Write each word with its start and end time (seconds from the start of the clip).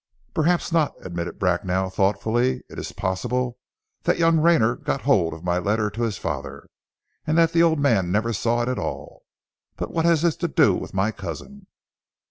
"Perhaps 0.33 0.71
not," 0.71 0.95
admitted 1.05 1.37
Bracknell 1.37 1.91
thoughtfully. 1.91 2.63
"It 2.71 2.79
is 2.79 2.91
possible 2.91 3.59
that 4.01 4.17
young 4.17 4.39
Rayner 4.39 4.75
got 4.75 5.01
hold 5.03 5.31
of 5.31 5.43
my 5.43 5.59
letter 5.59 5.91
to 5.91 6.01
his 6.01 6.17
father 6.17 6.67
and 7.27 7.37
that 7.37 7.53
the 7.53 7.61
old 7.61 7.77
man 7.77 8.11
never 8.11 8.33
saw 8.33 8.63
it 8.63 8.67
at 8.67 8.79
all. 8.79 9.21
But 9.75 9.91
what 9.91 10.05
has 10.05 10.23
this 10.23 10.37
to 10.37 10.47
do 10.47 10.73
with 10.73 10.95
my 10.95 11.11
cousin!" 11.11 11.67